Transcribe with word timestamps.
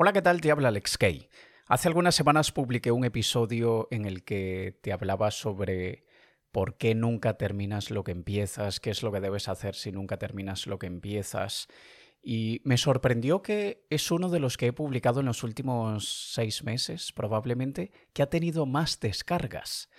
Hola, 0.00 0.12
¿qué 0.12 0.22
tal? 0.22 0.40
Te 0.40 0.52
habla 0.52 0.68
Alex 0.68 0.96
Kay. 0.96 1.28
Hace 1.66 1.88
algunas 1.88 2.14
semanas 2.14 2.52
publiqué 2.52 2.92
un 2.92 3.04
episodio 3.04 3.88
en 3.90 4.04
el 4.04 4.22
que 4.22 4.78
te 4.80 4.92
hablaba 4.92 5.32
sobre 5.32 6.04
por 6.52 6.76
qué 6.76 6.94
nunca 6.94 7.36
terminas 7.36 7.90
lo 7.90 8.04
que 8.04 8.12
empiezas, 8.12 8.78
qué 8.78 8.90
es 8.90 9.02
lo 9.02 9.10
que 9.10 9.18
debes 9.18 9.48
hacer 9.48 9.74
si 9.74 9.90
nunca 9.90 10.16
terminas 10.16 10.68
lo 10.68 10.78
que 10.78 10.86
empiezas. 10.86 11.66
Y 12.22 12.60
me 12.62 12.78
sorprendió 12.78 13.42
que 13.42 13.88
es 13.90 14.12
uno 14.12 14.28
de 14.28 14.38
los 14.38 14.56
que 14.56 14.68
he 14.68 14.72
publicado 14.72 15.18
en 15.18 15.26
los 15.26 15.42
últimos 15.42 16.30
seis 16.32 16.62
meses, 16.62 17.12
probablemente, 17.12 17.90
que 18.12 18.22
ha 18.22 18.30
tenido 18.30 18.66
más 18.66 19.00
descargas. 19.00 19.90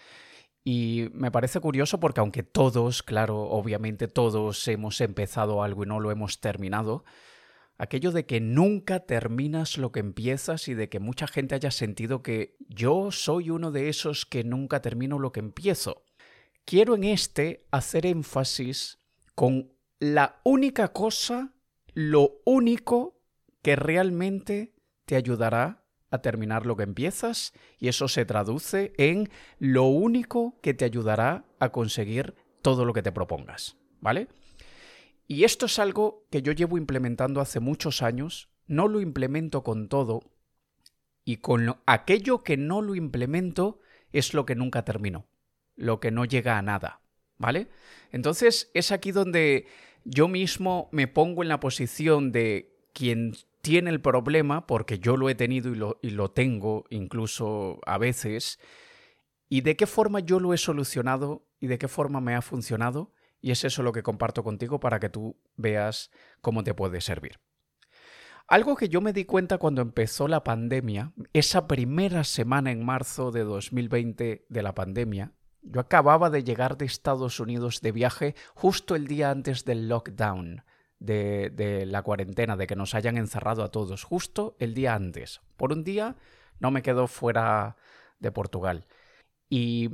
Y 0.63 1.09
me 1.11 1.29
parece 1.29 1.59
curioso 1.59 1.99
porque 1.99 2.21
aunque 2.21 2.43
todos, 2.43 3.03
claro, 3.03 3.49
obviamente 3.49 4.07
todos 4.07 4.65
hemos 4.69 5.01
empezado 5.01 5.61
algo 5.61 5.83
y 5.83 5.87
no 5.87 5.99
lo 5.99 6.09
hemos 6.09 6.39
terminado, 6.39 7.03
aquello 7.79 8.11
de 8.11 8.25
que 8.25 8.41
nunca 8.41 8.99
terminas 8.99 9.77
lo 9.77 9.91
que 9.91 10.01
empiezas 10.01 10.67
y 10.67 10.73
de 10.73 10.89
que 10.89 10.99
mucha 10.99 11.27
gente 11.27 11.55
haya 11.55 11.71
sentido 11.71 12.21
que 12.21 12.57
yo 12.67 13.09
soy 13.09 13.49
uno 13.49 13.71
de 13.71 13.89
esos 13.89 14.25
que 14.25 14.43
nunca 14.43 14.81
termino 14.81 15.17
lo 15.17 15.31
que 15.31 15.39
empiezo. 15.39 16.03
Quiero 16.65 16.93
en 16.93 17.05
este 17.05 17.65
hacer 17.71 18.05
énfasis 18.05 18.99
con 19.33 19.71
la 19.99 20.41
única 20.43 20.89
cosa, 20.89 21.53
lo 21.93 22.41
único 22.45 23.17
que 23.61 23.77
realmente 23.77 24.75
te 25.05 25.15
ayudará 25.15 25.85
a 26.11 26.21
terminar 26.21 26.65
lo 26.65 26.75
que 26.75 26.83
empiezas 26.83 27.53
y 27.77 27.87
eso 27.87 28.09
se 28.09 28.25
traduce 28.25 28.93
en 28.97 29.29
lo 29.57 29.85
único 29.85 30.59
que 30.61 30.73
te 30.73 30.83
ayudará 30.83 31.45
a 31.59 31.69
conseguir 31.69 32.35
todo 32.61 32.83
lo 32.83 32.93
que 32.93 33.03
te 33.03 33.11
propongas, 33.13 33.77
¿vale? 34.01 34.27
Y 35.31 35.43
esto 35.43 35.67
es 35.67 35.77
algo 35.77 36.25
que 36.31 36.41
yo 36.41 36.53
llevo 36.53 36.79
implementando 36.79 37.39
hace 37.39 37.59
muchos 37.59 38.01
años, 38.01 38.49
no 38.65 38.87
lo 38.87 38.99
implemento 38.99 39.61
con 39.61 39.87
todo, 39.87 40.21
y 41.23 41.37
con 41.37 41.77
aquello 41.85 42.39
que 42.41 42.57
no 42.57 42.81
lo 42.81 42.95
implemento 42.95 43.79
es 44.11 44.33
lo 44.33 44.47
que 44.47 44.55
nunca 44.55 44.83
termino, 44.83 45.27
lo 45.75 45.99
que 45.99 46.09
no 46.09 46.25
llega 46.25 46.57
a 46.57 46.63
nada, 46.63 47.01
¿vale? 47.37 47.67
Entonces 48.11 48.71
es 48.73 48.91
aquí 48.91 49.11
donde 49.11 49.67
yo 50.03 50.27
mismo 50.27 50.89
me 50.91 51.07
pongo 51.07 51.43
en 51.43 51.49
la 51.49 51.59
posición 51.59 52.31
de 52.31 52.75
quien 52.93 53.35
tiene 53.61 53.91
el 53.91 54.01
problema, 54.01 54.65
porque 54.65 54.97
yo 54.97 55.15
lo 55.15 55.29
he 55.29 55.35
tenido 55.35 55.71
y 55.71 55.75
lo, 55.75 55.99
y 56.01 56.09
lo 56.09 56.31
tengo 56.31 56.85
incluso 56.89 57.81
a 57.85 57.99
veces, 57.99 58.57
y 59.47 59.61
de 59.61 59.75
qué 59.75 59.85
forma 59.85 60.21
yo 60.21 60.39
lo 60.39 60.55
he 60.55 60.57
solucionado 60.57 61.45
y 61.59 61.67
de 61.67 61.77
qué 61.77 61.87
forma 61.87 62.19
me 62.19 62.33
ha 62.33 62.41
funcionado 62.41 63.11
y 63.41 63.51
es 63.51 63.63
eso 63.63 63.83
lo 63.83 63.91
que 63.91 64.03
comparto 64.03 64.43
contigo 64.43 64.79
para 64.79 64.99
que 64.99 65.09
tú 65.09 65.37
veas 65.55 66.11
cómo 66.41 66.63
te 66.63 66.73
puede 66.73 67.01
servir. 67.01 67.39
Algo 68.47 68.75
que 68.75 68.89
yo 68.89 68.99
me 68.99 69.13
di 69.13 69.25
cuenta 69.25 69.59
cuando 69.59 69.81
empezó 69.81 70.27
la 70.27 70.43
pandemia, 70.43 71.13
esa 71.33 71.67
primera 71.67 72.23
semana 72.23 72.71
en 72.71 72.83
marzo 72.83 73.31
de 73.31 73.43
2020 73.43 74.47
de 74.49 74.63
la 74.63 74.73
pandemia, 74.73 75.33
yo 75.61 75.79
acababa 75.79 76.31
de 76.31 76.43
llegar 76.43 76.77
de 76.77 76.85
Estados 76.85 77.39
Unidos 77.39 77.81
de 77.81 77.91
viaje 77.91 78.35
justo 78.55 78.95
el 78.95 79.05
día 79.05 79.29
antes 79.29 79.65
del 79.65 79.87
lockdown, 79.87 80.63
de, 80.97 81.51
de, 81.51 81.85
la 81.85 82.01
cuarentena, 82.01 82.57
de 82.57 82.65
que 82.65 82.75
nos 82.75 82.95
hayan 82.95 83.17
encerrado 83.17 83.63
a 83.63 83.69
todos, 83.69 84.03
justo 84.03 84.55
el 84.59 84.73
día 84.73 84.95
antes. 84.95 85.41
Por 85.55 85.71
un 85.71 85.83
día 85.83 86.15
no 86.59 86.71
me 86.71 86.81
quedo 86.81 87.07
fuera 87.07 87.75
de 88.19 88.31
Portugal. 88.31 88.87
Y 89.47 89.89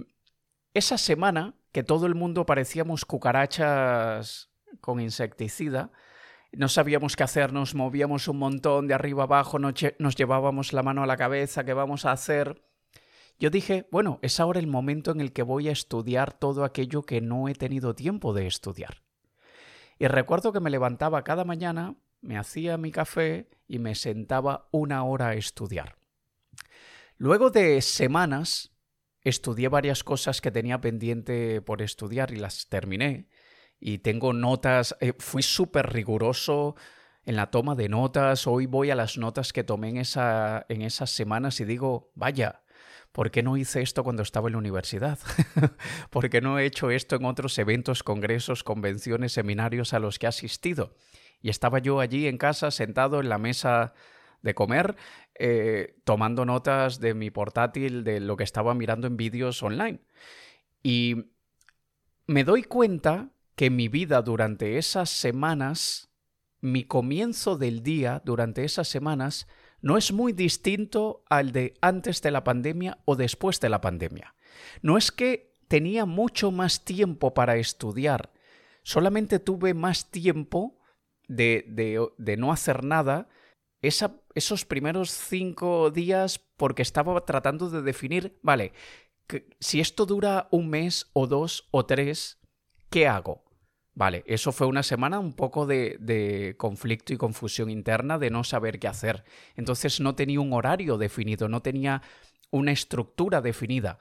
esa 0.74 0.98
semana 0.98 1.56
que 1.76 1.84
todo 1.84 2.06
el 2.06 2.16
mundo 2.16 2.46
parecíamos 2.46 3.04
cucarachas 3.04 4.50
con 4.80 5.02
insecticida, 5.02 5.92
no 6.54 6.70
sabíamos 6.70 7.18
qué 7.18 7.24
hacer, 7.24 7.52
nos 7.52 7.76
movíamos 7.76 8.30
un 8.30 8.40
montón 8.40 8.88
de 8.88 8.94
arriba 8.94 9.24
abajo, 9.24 9.60
nos, 9.60 9.76
llevábamos 10.16 10.72
la 10.72 10.84
mano 10.84 11.04
a 11.04 11.06
la 11.06 11.18
cabeza, 11.18 11.66
¿qué 11.66 11.74
vamos 11.74 12.06
a 12.06 12.14
hacer? 12.14 12.64
Yo 13.40 13.50
dije, 13.50 13.90
bueno, 13.92 14.20
es 14.22 14.40
ahora 14.40 14.62
el 14.62 14.68
momento 14.68 15.12
en 15.12 15.20
el 15.20 15.34
que 15.34 15.44
voy 15.44 15.68
a 15.68 15.74
estudiar 15.74 16.32
todo 16.32 16.64
aquello 16.64 17.04
que 17.04 17.20
no 17.20 17.50
he 17.50 17.56
tenido 17.56 17.94
tiempo 17.94 18.34
de 18.34 18.48
estudiar. 18.48 19.04
Y 20.00 20.08
recuerdo 20.08 20.54
que 20.54 20.62
me 20.62 20.70
levantaba 20.70 21.26
cada 21.26 21.44
mañana, 21.44 21.96
me 22.22 22.38
hacía 22.38 22.78
mi 22.78 22.94
café 22.94 23.50
y 23.68 23.80
me 23.80 23.96
sentaba 23.96 24.70
una 24.72 25.04
hora 25.04 25.28
a 25.28 25.34
estudiar. 25.34 25.98
Luego 27.18 27.50
de 27.50 27.82
semanas 27.82 28.72
estudié 29.26 29.68
varias 29.68 30.04
cosas 30.04 30.40
que 30.40 30.52
tenía 30.52 30.80
pendiente 30.80 31.62
por 31.62 31.82
estudiar 31.82 32.32
y 32.32 32.38
las 32.38 32.70
terminé. 32.70 33.28
Y 33.80 33.98
tengo 33.98 34.32
notas, 34.32 34.96
eh, 35.02 35.14
fui 35.18 35.42
súper 35.42 35.92
riguroso 35.92 36.76
en 37.26 37.36
la 37.36 37.50
toma 37.50 37.76
de 37.76 37.90
notas. 37.90 38.46
Hoy 38.48 38.68
voy 38.68 38.92
a 38.92 38.96
las 38.96 39.18
notas 39.18 39.52
que 39.52 39.64
tomé 39.64 39.90
en, 39.90 39.98
esa, 39.98 40.66
en 40.70 40.84
esas 40.84 41.10
semanas 41.10 41.60
y 41.60 41.66
digo, 41.66 42.12
vaya, 42.14 42.62
¿por 43.12 43.32
qué 43.32 43.42
no 43.42 43.58
hice 43.58 43.82
esto 43.82 44.04
cuando 44.04 44.22
estaba 44.22 44.48
en 44.48 44.54
la 44.54 44.60
universidad? 44.60 45.18
¿Por 46.12 46.30
qué 46.30 46.40
no 46.40 46.60
he 46.60 46.66
hecho 46.66 46.92
esto 46.92 47.16
en 47.16 47.26
otros 47.26 47.58
eventos, 47.58 48.04
congresos, 48.04 48.64
convenciones, 48.64 49.34
seminarios 49.34 49.94
a 49.94 50.00
los 50.00 50.20
que 50.20 50.28
he 50.28 50.30
asistido? 50.30 50.96
Y 51.42 51.50
estaba 51.50 51.80
yo 51.80 52.00
allí 52.00 52.28
en 52.28 52.38
casa, 52.38 52.70
sentado 52.70 53.20
en 53.22 53.30
la 53.30 53.40
mesa 53.40 53.94
de 54.46 54.54
comer, 54.54 54.96
eh, 55.34 55.98
tomando 56.04 56.46
notas 56.46 57.00
de 57.00 57.16
mi 57.16 57.32
portátil, 57.32 58.04
de 58.04 58.20
lo 58.20 58.38
que 58.38 58.44
estaba 58.44 58.76
mirando 58.76 59.08
en 59.08 59.18
vídeos 59.18 59.62
online. 59.64 60.00
Y 60.84 61.32
me 62.28 62.44
doy 62.44 62.64
cuenta 62.64 63.32
que 63.56 63.72
mi 63.72 63.88
vida 63.88 64.22
durante 64.22 64.78
esas 64.78 65.10
semanas, 65.10 66.12
mi 66.62 66.84
comienzo 66.84 67.58
del 67.58 67.82
día 67.82 68.22
durante 68.24 68.64
esas 68.64 68.88
semanas, 68.88 69.48
no 69.82 69.98
es 69.98 70.14
muy 70.14 70.32
distinto 70.32 71.24
al 71.28 71.52
de 71.52 71.74
antes 71.82 72.22
de 72.22 72.30
la 72.30 72.44
pandemia 72.44 73.00
o 73.06 73.16
después 73.16 73.60
de 73.60 73.70
la 73.70 73.82
pandemia. 73.82 74.36
No 74.84 74.96
es 74.96 75.12
que 75.12 75.56
tenía 75.68 76.06
mucho 76.06 76.52
más 76.52 76.86
tiempo 76.86 77.34
para 77.34 77.56
estudiar, 77.56 78.32
solamente 78.84 79.40
tuve 79.40 79.74
más 79.74 80.12
tiempo 80.12 80.78
de, 81.28 81.66
de, 81.68 82.08
de 82.20 82.38
no 82.38 82.52
hacer 82.52 82.84
nada 82.84 83.28
esos 84.36 84.66
primeros 84.66 85.10
cinco 85.12 85.90
días 85.90 86.40
porque 86.58 86.82
estaba 86.82 87.20
tratando 87.26 87.70
de 87.70 87.82
definir, 87.82 88.38
vale, 88.42 88.74
si 89.60 89.80
esto 89.80 90.06
dura 90.06 90.48
un 90.52 90.70
mes 90.70 91.10
o 91.14 91.26
dos 91.26 91.68
o 91.72 91.86
tres, 91.86 92.40
¿qué 92.90 93.08
hago? 93.08 93.44
Vale, 93.94 94.26
eso 94.28 94.52
fue 94.52 94.68
una 94.68 94.84
semana 94.84 95.20
un 95.20 95.34
poco 95.34 95.66
de, 95.66 95.96
de, 96.02 96.56
conflicto 96.58 97.14
y 97.14 97.18
confusión 97.18 97.70
interna 97.70 98.20
de 98.20 98.30
no 98.30 98.44
saber 98.44 98.78
qué 98.78 98.90
hacer. 98.90 99.24
Entonces 99.56 100.02
no 100.02 100.16
tenía 100.16 100.42
un 100.42 100.52
horario 100.52 100.98
definido, 100.98 101.48
no 101.48 101.62
tenía 101.62 102.02
una 102.52 102.74
estructura 102.74 103.42
definida. 103.42 103.98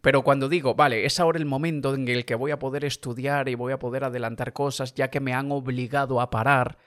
Pero 0.00 0.22
cuando 0.22 0.48
digo, 0.48 0.74
vale, 0.74 1.04
es 1.04 1.18
ahora 1.18 1.38
el 1.38 1.44
momento 1.44 1.94
en 1.94 2.06
el 2.06 2.24
que 2.24 2.36
voy 2.36 2.52
a 2.52 2.58
poder 2.60 2.84
estudiar 2.84 3.48
y 3.48 3.56
voy 3.56 3.72
a 3.72 3.80
poder 3.80 4.04
adelantar 4.04 4.52
cosas 4.52 4.94
ya 4.94 5.10
que 5.10 5.20
me 5.20 5.34
han 5.34 5.50
obligado 5.50 6.20
a 6.20 6.30
parar, 6.30 6.78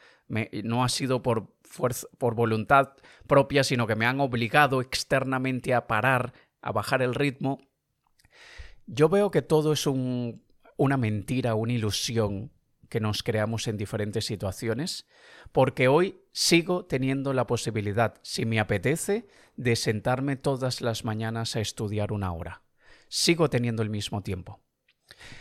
no 0.63 0.83
ha 0.83 0.89
sido 0.89 1.21
por, 1.21 1.54
por 2.17 2.35
voluntad 2.35 2.93
propia, 3.27 3.63
sino 3.63 3.87
que 3.87 3.95
me 3.95 4.05
han 4.05 4.19
obligado 4.19 4.81
externamente 4.81 5.73
a 5.73 5.87
parar, 5.87 6.33
a 6.61 6.71
bajar 6.71 7.01
el 7.01 7.15
ritmo. 7.15 7.59
Yo 8.85 9.09
veo 9.09 9.31
que 9.31 9.41
todo 9.41 9.73
es 9.73 9.87
una 9.87 10.97
mentira, 10.97 11.55
una 11.55 11.73
ilusión 11.73 12.51
que 12.89 12.99
nos 12.99 13.23
creamos 13.23 13.67
en 13.67 13.77
diferentes 13.77 14.25
situaciones, 14.25 15.07
porque 15.51 15.87
hoy 15.87 16.21
sigo 16.31 16.85
teniendo 16.85 17.33
la 17.33 17.47
posibilidad, 17.47 18.15
si 18.21 18.45
me 18.45 18.59
apetece, 18.59 19.27
de 19.55 19.75
sentarme 19.75 20.35
todas 20.35 20.81
las 20.81 21.03
mañanas 21.03 21.55
a 21.55 21.61
estudiar 21.61 22.11
una 22.11 22.31
hora. 22.31 22.61
Sigo 23.07 23.49
teniendo 23.49 23.81
el 23.81 23.89
mismo 23.89 24.21
tiempo. 24.21 24.61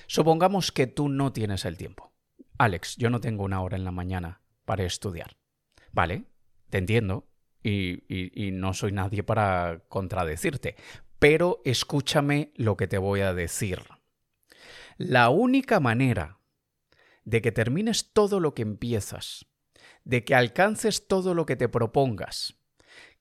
Supongamos 0.06 0.72
que 0.72 0.86
tú 0.86 1.08
no 1.08 1.32
tienes 1.32 1.64
el 1.64 1.76
tiempo. 1.76 2.12
Alex, 2.58 2.96
yo 2.96 3.10
no 3.10 3.20
tengo 3.20 3.44
una 3.44 3.60
hora 3.60 3.76
en 3.76 3.84
la 3.84 3.90
mañana 3.90 4.40
para 4.64 4.84
estudiar. 4.84 5.36
Vale, 5.94 6.24
te 6.70 6.78
entiendo 6.78 7.28
y, 7.62 8.02
y, 8.08 8.50
no 8.50 8.74
soy 8.74 8.90
nadie 8.90 9.22
para 9.22 9.84
contradecirte, 9.88 10.74
pero 11.20 11.62
escúchame 11.64 12.52
lo 12.56 12.76
que 12.76 12.88
te 12.88 12.98
voy 12.98 13.20
a 13.20 13.32
decir. 13.32 13.78
La 14.98 15.30
única 15.30 15.78
manera 15.78 16.40
de 17.24 17.40
que 17.40 17.52
termines 17.52 18.12
todo 18.12 18.40
lo 18.40 18.54
que 18.54 18.62
empiezas, 18.62 19.46
de 20.02 20.24
que 20.24 20.34
alcances 20.34 21.06
todo 21.06 21.32
lo 21.32 21.46
que 21.46 21.54
te 21.54 21.68
propongas, 21.68 22.56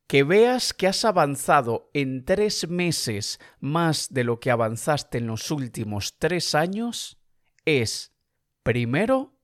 que 0.08 0.24
veas 0.24 0.74
que 0.74 0.88
has 0.88 1.06
avanzado 1.06 1.92
en 1.94 2.26
tres 2.26 2.68
meses 2.68 3.40
más 3.60 4.12
de 4.12 4.24
lo 4.24 4.40
que 4.40 4.50
avanzaste 4.50 5.20
en 5.20 5.28
los 5.28 5.52
últimos 5.52 6.18
tres 6.18 6.56
años, 6.56 7.20
es, 7.66 8.16
primero, 8.64 9.40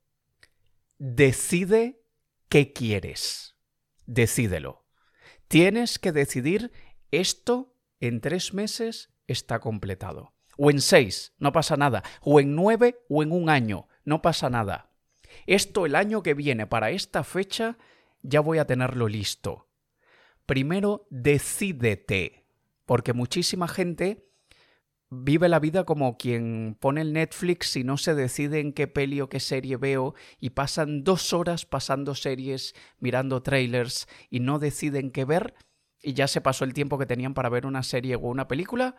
decide 0.98 1.99
qué 2.50 2.74
quieres. 2.74 3.56
Decídelo. 4.06 4.86
Tienes 5.48 6.00
que 6.00 6.12
decidir 6.12 6.72
esto 7.12 7.76
en 8.00 8.22
tres 8.22 8.54
meses 8.54 9.10
está 9.28 9.60
completado. 9.60 10.34
O 10.58 10.70
en 10.70 10.82
seis, 10.82 11.34
no 11.38 11.52
pasa 11.52 11.78
nada. 11.78 12.04
O 12.22 12.40
en 12.40 12.56
nueve 12.56 13.00
o 13.08 13.24
en 13.24 13.32
un 13.32 13.50
año, 13.50 13.88
no 14.04 14.22
pasa 14.22 14.50
nada. 14.50 14.92
Esto 15.48 15.86
el 15.86 15.96
año 15.96 16.22
que 16.24 16.34
viene, 16.34 16.68
para 16.68 16.92
esta 16.92 17.24
fecha, 17.24 17.78
ya 18.22 18.42
voy 18.42 18.58
a 18.58 18.66
tenerlo 18.66 19.08
listo. 19.08 19.70
primero 20.46 21.06
decídete, 21.12 22.48
porque 22.88 23.14
muchísima 23.14 23.68
gente 23.68 24.29
vive 25.10 25.50
la 25.50 25.60
vida 25.60 25.86
como 25.86 26.18
quien 26.18 26.78
pone 26.80 27.02
el 27.02 27.14
Netflix 27.14 27.76
y 27.76 27.84
no 27.84 27.98
se 27.98 28.14
decide 28.14 28.60
en 28.60 28.74
qué 28.74 28.88
peli 28.88 29.22
o 29.22 29.30
qué 29.30 29.40
serie 29.40 29.78
veo 29.78 30.14
y 30.40 30.52
pasan 30.52 31.04
dos 31.04 31.34
horas 31.34 31.66
pasando 31.66 32.16
series, 32.16 32.76
mirando 33.00 33.42
trailers 33.42 34.08
y 34.30 34.40
no 34.40 34.60
deciden 34.60 35.12
qué 35.12 35.26
ver 35.26 35.56
y 36.02 36.14
ya 36.14 36.28
se 36.28 36.42
pasó 36.42 36.64
el 36.64 36.74
tiempo 36.74 36.98
que 36.98 37.06
tenían 37.06 37.34
para 37.34 37.50
ver 37.50 37.66
una 37.66 37.84
serie 37.84 38.16
o 38.16 38.20
una 38.20 38.48
película. 38.48 38.96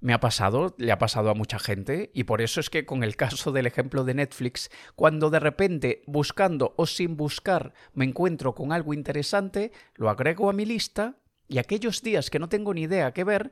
Me 0.00 0.12
ha 0.12 0.20
pasado, 0.20 0.74
le 0.78 0.92
ha 0.92 0.98
pasado 0.98 1.30
a 1.30 1.34
mucha 1.34 1.58
gente 1.58 2.10
y 2.14 2.24
por 2.24 2.42
eso 2.42 2.60
es 2.60 2.68
que 2.68 2.84
con 2.84 3.02
el 3.02 3.16
caso 3.16 3.52
del 3.52 3.66
ejemplo 3.66 4.04
de 4.04 4.14
Netflix, 4.14 4.70
cuando 4.96 5.30
de 5.30 5.40
repente 5.40 6.02
buscando 6.06 6.74
o 6.76 6.86
sin 6.86 7.16
buscar 7.16 7.72
me 7.92 8.04
encuentro 8.04 8.54
con 8.54 8.72
algo 8.72 8.92
interesante, 8.92 9.72
lo 9.94 10.10
agrego 10.10 10.50
a 10.50 10.52
mi 10.52 10.66
lista 10.66 11.16
y 11.48 11.58
aquellos 11.58 12.02
días 12.02 12.30
que 12.30 12.38
no 12.38 12.48
tengo 12.48 12.74
ni 12.74 12.82
idea 12.82 13.12
qué 13.12 13.24
ver, 13.24 13.50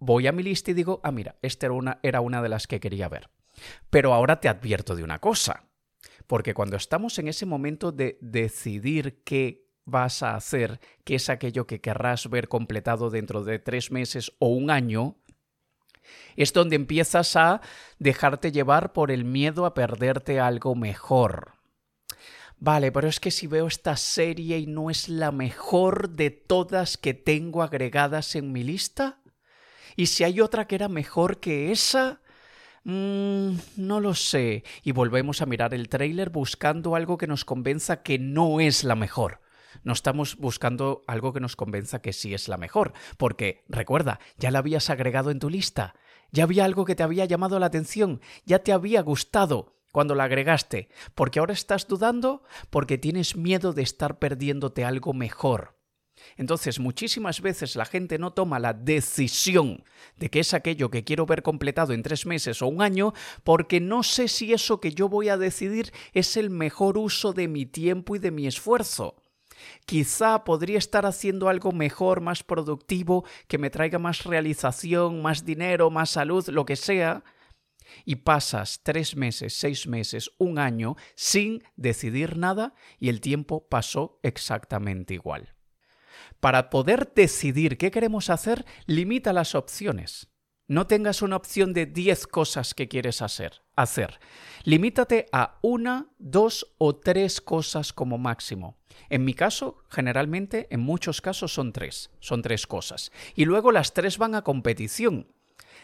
voy 0.00 0.26
a 0.26 0.32
mi 0.32 0.42
lista 0.42 0.72
y 0.72 0.74
digo, 0.74 1.00
ah, 1.04 1.12
mira, 1.12 1.36
esta 1.42 1.66
era 1.66 1.74
una, 1.74 2.00
era 2.02 2.20
una 2.20 2.42
de 2.42 2.48
las 2.48 2.66
que 2.66 2.80
quería 2.80 3.08
ver. 3.08 3.30
Pero 3.90 4.12
ahora 4.12 4.40
te 4.40 4.48
advierto 4.48 4.96
de 4.96 5.04
una 5.04 5.20
cosa, 5.20 5.64
porque 6.26 6.54
cuando 6.54 6.76
estamos 6.76 7.18
en 7.18 7.28
ese 7.28 7.46
momento 7.46 7.92
de 7.92 8.18
decidir 8.20 9.22
qué 9.22 9.68
vas 9.84 10.22
a 10.22 10.34
hacer, 10.34 10.80
qué 11.04 11.16
es 11.16 11.28
aquello 11.28 11.66
que 11.66 11.80
querrás 11.80 12.28
ver 12.28 12.48
completado 12.48 13.10
dentro 13.10 13.44
de 13.44 13.58
tres 13.58 13.90
meses 13.90 14.32
o 14.38 14.48
un 14.48 14.70
año, 14.70 15.16
es 16.36 16.52
donde 16.52 16.76
empiezas 16.76 17.36
a 17.36 17.60
dejarte 17.98 18.52
llevar 18.52 18.92
por 18.92 19.10
el 19.10 19.24
miedo 19.24 19.66
a 19.66 19.74
perderte 19.74 20.40
algo 20.40 20.74
mejor. 20.74 21.52
Vale, 22.58 22.92
pero 22.92 23.08
es 23.08 23.20
que 23.20 23.30
si 23.30 23.46
veo 23.46 23.66
esta 23.66 23.96
serie 23.96 24.58
y 24.58 24.66
no 24.66 24.90
es 24.90 25.08
la 25.08 25.32
mejor 25.32 26.10
de 26.10 26.30
todas 26.30 26.98
que 26.98 27.14
tengo 27.14 27.62
agregadas 27.62 28.34
en 28.36 28.52
mi 28.52 28.62
lista, 28.62 29.19
y 29.96 30.06
si 30.06 30.24
hay 30.24 30.40
otra 30.40 30.66
que 30.66 30.74
era 30.74 30.88
mejor 30.88 31.38
que 31.40 31.72
esa... 31.72 32.20
Mm, 32.84 33.56
no 33.76 34.00
lo 34.00 34.14
sé. 34.14 34.64
Y 34.82 34.92
volvemos 34.92 35.42
a 35.42 35.46
mirar 35.46 35.74
el 35.74 35.88
tráiler 35.90 36.30
buscando 36.30 36.96
algo 36.96 37.18
que 37.18 37.26
nos 37.26 37.44
convenza 37.44 38.02
que 38.02 38.18
no 38.18 38.58
es 38.60 38.84
la 38.84 38.94
mejor. 38.94 39.40
No 39.82 39.92
estamos 39.92 40.36
buscando 40.36 41.02
algo 41.06 41.32
que 41.32 41.40
nos 41.40 41.56
convenza 41.56 42.02
que 42.02 42.12
sí 42.12 42.34
es 42.34 42.48
la 42.48 42.56
mejor, 42.56 42.92
porque 43.16 43.64
recuerda, 43.68 44.18
ya 44.38 44.50
la 44.50 44.58
habías 44.58 44.90
agregado 44.90 45.30
en 45.30 45.38
tu 45.38 45.48
lista, 45.48 45.94
ya 46.32 46.44
había 46.44 46.64
algo 46.64 46.84
que 46.84 46.94
te 46.94 47.02
había 47.02 47.24
llamado 47.24 47.58
la 47.58 47.66
atención, 47.66 48.20
ya 48.44 48.60
te 48.60 48.72
había 48.72 49.02
gustado 49.02 49.76
cuando 49.92 50.14
la 50.14 50.24
agregaste, 50.24 50.88
porque 51.14 51.38
ahora 51.38 51.52
estás 51.52 51.86
dudando 51.86 52.42
porque 52.70 52.98
tienes 52.98 53.36
miedo 53.36 53.72
de 53.72 53.82
estar 53.82 54.18
perdiéndote 54.18 54.84
algo 54.84 55.12
mejor. 55.12 55.79
Entonces, 56.36 56.78
muchísimas 56.78 57.40
veces 57.40 57.76
la 57.76 57.84
gente 57.84 58.18
no 58.18 58.32
toma 58.32 58.58
la 58.58 58.72
decisión 58.72 59.84
de 60.16 60.30
que 60.30 60.40
es 60.40 60.54
aquello 60.54 60.90
que 60.90 61.04
quiero 61.04 61.26
ver 61.26 61.42
completado 61.42 61.92
en 61.92 62.02
tres 62.02 62.26
meses 62.26 62.62
o 62.62 62.66
un 62.66 62.82
año 62.82 63.12
porque 63.44 63.80
no 63.80 64.02
sé 64.02 64.28
si 64.28 64.52
eso 64.52 64.80
que 64.80 64.92
yo 64.92 65.08
voy 65.08 65.28
a 65.28 65.36
decidir 65.36 65.92
es 66.12 66.36
el 66.36 66.50
mejor 66.50 66.98
uso 66.98 67.32
de 67.32 67.48
mi 67.48 67.66
tiempo 67.66 68.16
y 68.16 68.18
de 68.18 68.30
mi 68.30 68.46
esfuerzo. 68.46 69.16
Quizá 69.84 70.44
podría 70.44 70.78
estar 70.78 71.04
haciendo 71.04 71.48
algo 71.48 71.72
mejor, 71.72 72.20
más 72.20 72.42
productivo, 72.42 73.24
que 73.46 73.58
me 73.58 73.70
traiga 73.70 73.98
más 73.98 74.24
realización, 74.24 75.20
más 75.22 75.44
dinero, 75.44 75.90
más 75.90 76.10
salud, 76.10 76.48
lo 76.48 76.64
que 76.64 76.76
sea, 76.76 77.22
y 78.04 78.16
pasas 78.16 78.80
tres 78.82 79.16
meses, 79.16 79.54
seis 79.54 79.86
meses, 79.86 80.30
un 80.38 80.58
año 80.58 80.96
sin 81.14 81.62
decidir 81.76 82.36
nada 82.36 82.74
y 82.98 83.08
el 83.08 83.20
tiempo 83.20 83.68
pasó 83.68 84.18
exactamente 84.22 85.14
igual. 85.14 85.54
Para 86.40 86.70
poder 86.70 87.12
decidir 87.14 87.78
qué 87.78 87.90
queremos 87.90 88.30
hacer, 88.30 88.64
limita 88.86 89.32
las 89.32 89.54
opciones. 89.54 90.28
No 90.68 90.86
tengas 90.86 91.20
una 91.20 91.34
opción 91.34 91.72
de 91.72 91.86
10 91.86 92.28
cosas 92.28 92.74
que 92.74 92.86
quieres 92.86 93.22
hacer. 93.22 93.62
Limítate 94.64 95.26
a 95.32 95.58
una, 95.62 96.06
dos 96.18 96.74
o 96.78 96.94
tres 96.94 97.40
cosas 97.40 97.92
como 97.92 98.18
máximo. 98.18 98.78
En 99.08 99.24
mi 99.24 99.34
caso, 99.34 99.78
generalmente, 99.88 100.68
en 100.70 100.80
muchos 100.80 101.20
casos 101.20 101.54
son 101.54 101.72
tres. 101.72 102.10
Son 102.20 102.42
tres 102.42 102.66
cosas. 102.66 103.10
Y 103.34 103.46
luego 103.46 103.72
las 103.72 103.94
tres 103.94 104.18
van 104.18 104.34
a 104.34 104.42
competición. 104.42 105.32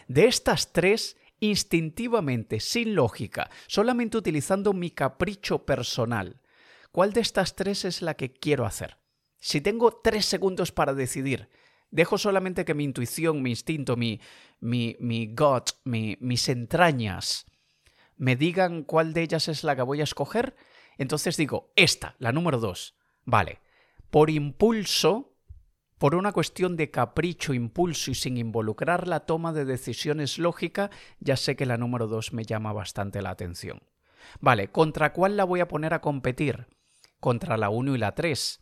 De 0.08 0.26
estas 0.26 0.72
tres, 0.72 1.16
instintivamente, 1.40 2.60
sin 2.60 2.94
lógica, 2.94 3.50
solamente 3.66 4.18
utilizando 4.18 4.72
mi 4.72 4.90
capricho 4.90 5.64
personal, 5.64 6.40
¿cuál 6.92 7.12
de 7.12 7.22
estas 7.22 7.56
tres 7.56 7.84
es 7.84 8.02
la 8.02 8.14
que 8.14 8.32
quiero 8.32 8.66
hacer? 8.66 8.98
Si 9.38 9.60
tengo 9.60 9.92
tres 9.92 10.26
segundos 10.26 10.72
para 10.72 10.94
decidir, 10.94 11.48
dejo 11.90 12.18
solamente 12.18 12.64
que 12.64 12.74
mi 12.74 12.84
intuición, 12.84 13.42
mi 13.42 13.50
instinto, 13.50 13.96
mi, 13.96 14.20
mi, 14.60 14.96
mi 15.00 15.34
gut, 15.34 15.70
mis 15.84 16.48
entrañas 16.48 17.46
me 18.16 18.36
digan 18.36 18.82
cuál 18.82 19.12
de 19.12 19.22
ellas 19.22 19.48
es 19.48 19.62
la 19.62 19.76
que 19.76 19.82
voy 19.82 20.00
a 20.00 20.04
escoger, 20.04 20.56
entonces 20.98 21.36
digo, 21.36 21.72
esta, 21.76 22.16
la 22.18 22.32
número 22.32 22.58
dos. 22.58 22.96
Vale, 23.24 23.60
por 24.10 24.30
impulso, 24.30 25.36
por 25.98 26.14
una 26.14 26.32
cuestión 26.32 26.76
de 26.76 26.90
capricho, 26.90 27.52
impulso 27.52 28.10
y 28.10 28.14
sin 28.14 28.36
involucrar 28.36 29.06
la 29.06 29.20
toma 29.20 29.52
de 29.52 29.64
decisiones 29.64 30.38
lógica, 30.38 30.90
ya 31.20 31.36
sé 31.36 31.56
que 31.56 31.66
la 31.66 31.76
número 31.76 32.06
dos 32.06 32.32
me 32.32 32.44
llama 32.44 32.72
bastante 32.72 33.20
la 33.20 33.30
atención. 33.30 33.82
Vale, 34.40 34.68
¿contra 34.68 35.12
cuál 35.12 35.36
la 35.36 35.44
voy 35.44 35.60
a 35.60 35.68
poner 35.68 35.94
a 35.94 36.00
competir? 36.00 36.66
Contra 37.20 37.56
la 37.56 37.70
1 37.70 37.94
y 37.94 37.98
la 37.98 38.14
3. 38.14 38.60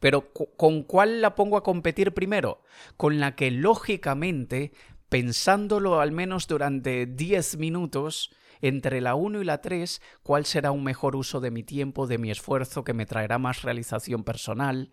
Pero 0.00 0.32
¿con 0.32 0.82
cuál 0.84 1.20
la 1.20 1.34
pongo 1.34 1.56
a 1.56 1.62
competir 1.62 2.12
primero? 2.12 2.62
Con 2.96 3.20
la 3.20 3.34
que 3.34 3.50
lógicamente, 3.50 4.72
pensándolo 5.08 6.00
al 6.00 6.12
menos 6.12 6.46
durante 6.46 7.06
10 7.06 7.56
minutos, 7.58 8.30
entre 8.60 9.00
la 9.00 9.14
1 9.14 9.42
y 9.42 9.44
la 9.44 9.60
3, 9.60 10.00
cuál 10.22 10.44
será 10.44 10.70
un 10.70 10.84
mejor 10.84 11.16
uso 11.16 11.40
de 11.40 11.50
mi 11.50 11.62
tiempo, 11.62 12.06
de 12.06 12.18
mi 12.18 12.30
esfuerzo, 12.30 12.84
que 12.84 12.94
me 12.94 13.06
traerá 13.06 13.38
más 13.38 13.62
realización 13.62 14.24
personal, 14.24 14.92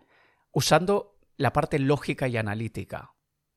usando 0.52 1.18
la 1.36 1.52
parte 1.52 1.78
lógica 1.78 2.28
y 2.28 2.36
analítica. 2.36 3.12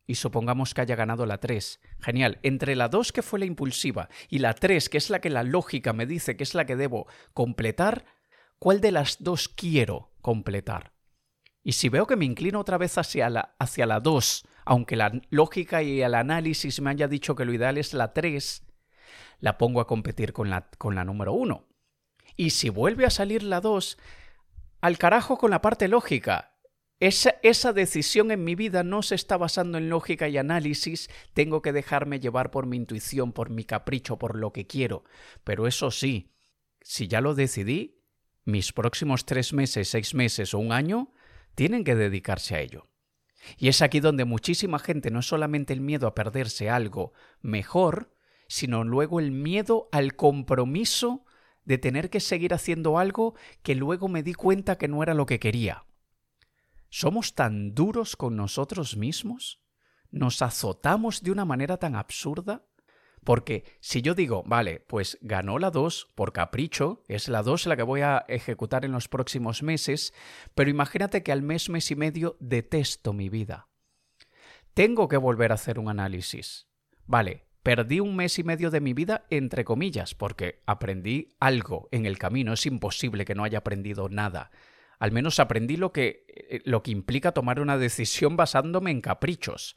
Y 0.05 0.15
supongamos 0.15 0.73
que 0.73 0.81
haya 0.81 0.95
ganado 0.95 1.25
la 1.27 1.39
3. 1.39 1.79
Genial. 1.99 2.39
Entre 2.41 2.75
la 2.75 2.89
2, 2.89 3.11
que 3.11 3.21
fue 3.21 3.39
la 3.39 3.45
impulsiva, 3.45 4.09
y 4.27 4.39
la 4.39 4.53
3, 4.53 4.89
que 4.89 4.97
es 4.97 5.09
la 5.09 5.21
que 5.21 5.29
la 5.29 5.43
lógica 5.43 5.93
me 5.93 6.07
dice 6.07 6.35
que 6.35 6.43
es 6.43 6.55
la 6.55 6.65
que 6.65 6.75
debo 6.75 7.07
completar, 7.33 8.05
¿cuál 8.57 8.81
de 8.81 8.91
las 8.91 9.23
dos 9.23 9.47
quiero 9.49 10.11
completar? 10.21 10.93
Y 11.63 11.73
si 11.73 11.89
veo 11.89 12.07
que 12.07 12.15
me 12.15 12.25
inclino 12.25 12.59
otra 12.59 12.77
vez 12.77 12.97
hacia 12.97 13.29
la, 13.29 13.55
hacia 13.59 13.85
la 13.85 13.99
2, 13.99 14.45
aunque 14.65 14.95
la 14.95 15.11
lógica 15.29 15.83
y 15.83 16.01
el 16.01 16.15
análisis 16.15 16.81
me 16.81 16.91
haya 16.91 17.07
dicho 17.07 17.35
que 17.35 17.45
lo 17.45 17.53
ideal 17.53 17.77
es 17.77 17.93
la 17.93 18.13
3, 18.13 18.65
la 19.39 19.57
pongo 19.57 19.81
a 19.81 19.87
competir 19.87 20.33
con 20.33 20.49
la, 20.49 20.69
con 20.77 20.95
la 20.95 21.03
número 21.03 21.33
1. 21.33 21.67
Y 22.35 22.51
si 22.51 22.69
vuelve 22.69 23.05
a 23.05 23.09
salir 23.09 23.43
la 23.43 23.61
2, 23.61 23.97
al 24.81 24.97
carajo 24.97 25.37
con 25.37 25.51
la 25.51 25.61
parte 25.61 25.87
lógica. 25.87 26.55
Esa, 27.01 27.35
esa, 27.43 27.71
decisión 27.71 28.29
en 28.29 28.43
mi 28.43 28.55
vida 28.55 28.83
no 28.83 29.01
se 29.03 29.15
está 29.15 29.37
basando 29.37 29.77
en 29.77 29.89
lógica 29.89 30.27
y 30.27 30.37
análisis, 30.37 31.09
tengo 31.33 31.61
que 31.61 31.71
dejarme 31.71 32.19
llevar 32.19 32.51
por 32.51 32.65
mi 32.65 32.75
intuición, 32.75 33.31
por 33.31 33.49
mi 33.49 33.63
capricho, 33.63 34.17
por 34.17 34.35
lo 34.35 34.51
que 34.51 34.67
quiero. 34.67 35.05
Pero 35.45 35.65
eso 35.65 35.91
sí, 35.91 36.33
si 36.81 37.07
ya 37.07 37.21
lo 37.21 37.35
decidí, 37.35 38.03
mis 38.43 38.73
próximos 38.73 39.25
tres 39.25 39.53
meses, 39.53 39.87
seis 39.89 40.13
meses 40.13 40.53
o 40.53 40.59
un 40.59 40.73
año 40.73 41.13
tienen 41.59 41.83
que 41.83 41.93
dedicarse 41.93 42.55
a 42.55 42.61
ello. 42.61 42.87
Y 43.57 43.67
es 43.67 43.81
aquí 43.81 43.99
donde 43.99 44.23
muchísima 44.23 44.79
gente 44.79 45.11
no 45.11 45.19
es 45.19 45.25
solamente 45.25 45.73
el 45.73 45.81
miedo 45.81 46.07
a 46.07 46.15
perderse 46.15 46.69
algo 46.69 47.11
mejor, 47.41 48.15
sino 48.47 48.85
luego 48.85 49.19
el 49.19 49.31
miedo 49.31 49.89
al 49.91 50.15
compromiso 50.15 51.25
de 51.65 51.77
tener 51.77 52.09
que 52.09 52.21
seguir 52.21 52.53
haciendo 52.53 52.97
algo 52.97 53.35
que 53.61 53.75
luego 53.75 54.07
me 54.07 54.23
di 54.23 54.35
cuenta 54.35 54.77
que 54.77 54.87
no 54.87 55.03
era 55.03 55.13
lo 55.13 55.25
que 55.25 55.41
quería. 55.41 55.83
¿Somos 56.87 57.35
tan 57.35 57.75
duros 57.75 58.15
con 58.15 58.37
nosotros 58.37 58.95
mismos? 58.95 59.61
¿Nos 60.11 60.41
azotamos 60.41 61.23
de 61.23 61.31
una 61.31 61.43
manera 61.43 61.75
tan 61.75 61.93
absurda? 61.93 62.68
Porque 63.23 63.63
si 63.79 64.01
yo 64.01 64.15
digo, 64.15 64.43
vale, 64.45 64.79
pues 64.79 65.17
ganó 65.21 65.59
la 65.59 65.71
2 65.71 66.09
por 66.15 66.33
capricho, 66.33 67.03
es 67.07 67.27
la 67.27 67.43
2 67.43 67.67
la 67.67 67.75
que 67.75 67.83
voy 67.83 68.01
a 68.01 68.25
ejecutar 68.27 68.85
en 68.85 68.91
los 68.91 69.07
próximos 69.07 69.63
meses, 69.63 70.13
pero 70.55 70.69
imagínate 70.69 71.23
que 71.23 71.31
al 71.31 71.41
mes, 71.41 71.69
mes 71.69 71.91
y 71.91 71.95
medio 71.95 72.37
detesto 72.39 73.13
mi 73.13 73.29
vida. 73.29 73.67
Tengo 74.73 75.07
que 75.07 75.17
volver 75.17 75.51
a 75.51 75.55
hacer 75.55 75.79
un 75.79 75.89
análisis. 75.89 76.67
Vale, 77.05 77.45
perdí 77.63 77.99
un 77.99 78.15
mes 78.15 78.39
y 78.39 78.43
medio 78.43 78.71
de 78.71 78.81
mi 78.81 78.93
vida 78.93 79.25
entre 79.29 79.65
comillas, 79.65 80.15
porque 80.15 80.61
aprendí 80.65 81.35
algo 81.39 81.89
en 81.91 82.05
el 82.05 82.17
camino, 82.17 82.53
es 82.53 82.65
imposible 82.65 83.25
que 83.25 83.35
no 83.35 83.43
haya 83.43 83.59
aprendido 83.59 84.09
nada. 84.09 84.51
Al 84.99 85.11
menos 85.11 85.39
aprendí 85.39 85.77
lo 85.77 85.91
que, 85.91 86.25
eh, 86.27 86.61
lo 86.65 86.83
que 86.83 86.91
implica 86.91 87.31
tomar 87.31 87.59
una 87.61 87.77
decisión 87.77 88.35
basándome 88.35 88.91
en 88.91 89.01
caprichos. 89.01 89.75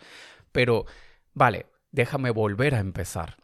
Pero, 0.51 0.85
vale, 1.33 1.67
déjame 1.93 2.31
volver 2.31 2.75
a 2.75 2.81
empezar. 2.81 3.37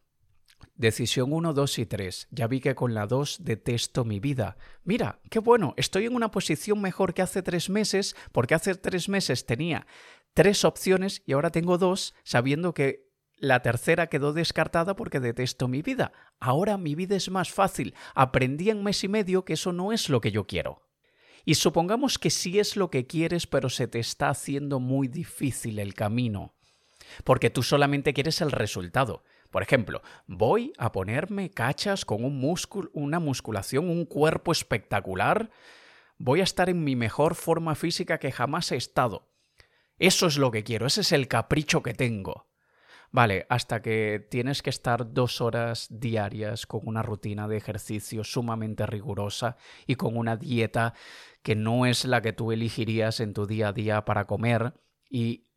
Decisión 0.75 1.33
1, 1.33 1.55
2 1.55 1.79
y 1.79 1.87
3. 1.87 2.29
Ya 2.31 2.47
vi 2.47 2.61
que 2.61 2.75
con 2.75 2.95
la 2.95 3.07
2 3.07 3.39
detesto 3.45 4.05
mi 4.05 4.21
vida. 4.21 4.57
Mira, 4.85 5.21
qué 5.31 5.39
bueno, 5.39 5.75
estoy 5.77 6.07
en 6.07 6.15
una 6.15 6.31
posición 6.31 6.81
mejor 6.81 7.15
que 7.15 7.23
hace 7.23 7.43
tres 7.43 7.69
meses, 7.69 8.17
porque 8.33 8.55
hace 8.55 8.75
tres 8.75 9.09
meses 9.09 9.47
tenía 9.47 9.87
tres 10.35 10.65
opciones 10.65 11.23
y 11.27 11.33
ahora 11.33 11.51
tengo 11.51 11.79
dos, 11.79 12.15
sabiendo 12.23 12.75
que 12.75 13.09
la 13.39 13.61
tercera 13.61 14.09
quedó 14.09 14.33
descartada 14.33 14.95
porque 14.95 15.19
detesto 15.19 15.67
mi 15.67 15.83
vida. 15.83 16.13
Ahora 16.39 16.79
mi 16.79 16.95
vida 16.95 17.17
es 17.17 17.31
más 17.31 17.51
fácil. 17.51 17.95
Aprendí 18.15 18.71
en 18.71 18.83
mes 18.83 19.03
y 19.03 19.09
medio 19.09 19.45
que 19.45 19.55
eso 19.55 19.73
no 19.73 19.93
es 19.93 20.09
lo 20.09 20.21
que 20.21 20.31
yo 20.31 20.47
quiero. 20.47 20.83
Y 21.45 21.55
supongamos 21.55 22.19
que 22.19 22.31
sí 22.31 22.59
es 22.59 22.77
lo 22.77 22.91
que 22.91 23.07
quieres, 23.07 23.47
pero 23.47 23.71
se 23.71 23.89
te 23.89 23.99
está 23.99 24.29
haciendo 24.29 24.81
muy 24.81 25.09
difícil 25.09 25.79
el 25.79 25.95
camino, 25.95 26.55
porque 27.25 27.51
tú 27.51 27.63
solamente 27.63 28.15
quieres 28.15 28.41
el 28.41 28.53
resultado. 28.53 29.25
Por 29.51 29.63
ejemplo, 29.63 30.03
voy 30.27 30.73
a 30.79 30.93
ponerme 30.93 31.51
cachas 31.51 32.05
con 32.05 32.25
un 32.25 32.39
músculo, 32.39 32.91
una 32.93 33.19
musculación, 33.19 33.89
un 33.89 34.05
cuerpo 34.05 34.53
espectacular. 34.53 35.51
Voy 36.19 36.41
a 36.41 36.45
estar 36.45 36.69
en 36.69 36.85
mi 36.85 36.97
mejor 36.97 37.35
forma 37.35 37.75
física 37.75 38.19
que 38.19 38.33
jamás 38.33 38.73
he 38.73 38.77
estado. 38.77 39.29
Eso 39.99 40.27
es 40.27 40.37
lo 40.37 40.51
que 40.51 40.65
quiero, 40.65 40.87
ese 40.87 41.01
es 41.01 41.13
el 41.13 41.29
capricho 41.29 41.83
que 41.83 41.95
tengo. 41.95 42.49
Vale, 43.11 43.47
hasta 43.49 43.81
que 43.81 44.27
tienes 44.31 44.63
que 44.63 44.69
estar 44.69 45.15
dos 45.15 45.41
horas 45.41 45.87
diarias 45.91 46.67
con 46.67 46.83
una 46.85 47.03
rutina 47.03 47.49
de 47.49 47.57
ejercicio 47.57 48.23
sumamente 48.23 48.85
rigurosa 48.85 49.57
y 49.87 49.95
con 49.95 50.17
una 50.17 50.37
dieta 50.37 50.93
que 51.43 51.57
no 51.57 51.87
es 51.87 52.05
la 52.05 52.21
que 52.21 52.35
tú 52.35 52.53
elegirías 52.53 53.21
en 53.21 53.33
tu 53.33 53.47
día 53.47 53.69
a 53.69 53.73
día 53.73 54.05
para 54.05 54.27
comer 54.27 54.75
y 55.09 55.48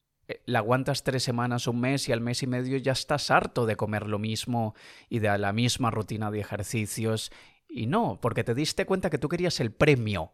la 0.46 0.60
aguantas 0.60 1.04
tres 1.04 1.24
semanas, 1.24 1.68
un 1.68 1.80
mes 1.80 2.08
y 2.08 2.12
al 2.12 2.22
mes 2.22 2.44
y 2.44 2.48
medio 2.48 2.78
ya 2.78 2.92
estás 2.92 3.32
harto 3.32 3.66
de 3.66 3.76
comer 3.76 4.08
lo 4.08 4.20
mismo 4.20 4.76
y 5.10 5.20
de 5.20 5.38
la 5.38 5.54
misma 5.54 5.92
rutina 5.92 6.32
de 6.32 6.40
ejercicios. 6.40 7.32
Y 7.68 7.88
no, 7.88 8.20
porque 8.22 8.44
te 8.44 8.56
diste 8.56 8.86
cuenta 8.86 9.10
que 9.10 9.18
tú 9.18 9.30
querías 9.30 9.60
el 9.60 9.72
premio, 9.72 10.34